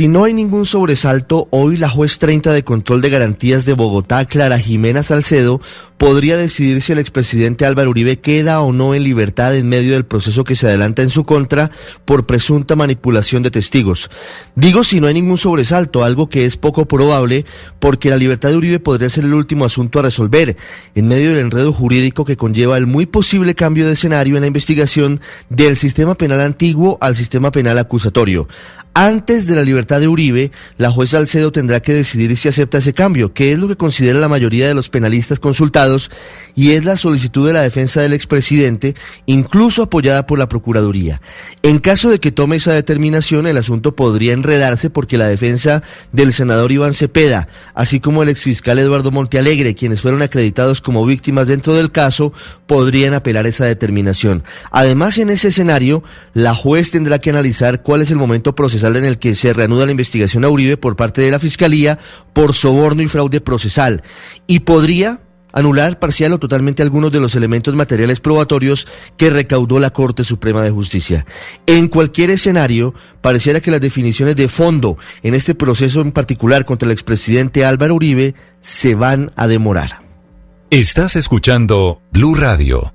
[0.00, 4.24] Si no hay ningún sobresalto, hoy la juez 30 de control de garantías de Bogotá,
[4.24, 5.60] Clara Jimena Salcedo,
[5.98, 10.06] podría decidir si el expresidente Álvaro Uribe queda o no en libertad en medio del
[10.06, 11.70] proceso que se adelanta en su contra
[12.06, 14.10] por presunta manipulación de testigos.
[14.54, 17.44] Digo si no hay ningún sobresalto, algo que es poco probable,
[17.78, 20.56] porque la libertad de Uribe podría ser el último asunto a resolver,
[20.94, 24.46] en medio del enredo jurídico que conlleva el muy posible cambio de escenario en la
[24.46, 25.20] investigación
[25.50, 28.48] del sistema penal antiguo al sistema penal acusatorio.
[28.92, 32.92] Antes de la libertad de Uribe, la jueza Salcedo tendrá que decidir si acepta ese
[32.92, 36.10] cambio, que es lo que considera la mayoría de los penalistas consultados,
[36.56, 38.96] y es la solicitud de la defensa del expresidente,
[39.26, 41.20] incluso apoyada por la Procuraduría.
[41.62, 46.32] En caso de que tome esa determinación, el asunto podría enredarse porque la defensa del
[46.32, 51.74] senador Iván Cepeda, así como el exfiscal Eduardo Montealegre, quienes fueron acreditados como víctimas dentro
[51.74, 52.32] del caso,
[52.66, 54.42] podrían apelar esa determinación.
[54.72, 56.02] Además, en ese escenario,
[56.34, 58.50] la juez tendrá que analizar cuál es el momento
[58.96, 61.98] en el que se reanuda la investigación a Uribe por parte de la Fiscalía
[62.32, 64.02] por soborno y fraude procesal
[64.46, 65.20] y podría
[65.52, 70.62] anular parcial o totalmente algunos de los elementos materiales probatorios que recaudó la Corte Suprema
[70.62, 71.26] de Justicia.
[71.66, 76.86] En cualquier escenario, pareciera que las definiciones de fondo en este proceso en particular contra
[76.86, 80.02] el expresidente Álvaro Uribe se van a demorar.
[80.70, 82.94] Estás escuchando Blue Radio.